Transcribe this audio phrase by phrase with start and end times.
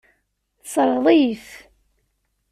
[0.61, 1.47] Tesseṛɣeḍ-iyi-t.